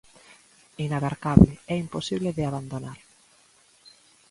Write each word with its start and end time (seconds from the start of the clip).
Inabarcable 0.85 1.51
e 1.71 1.73
imposible 1.83 2.29
de 2.37 2.43
abandonar. 2.45 2.99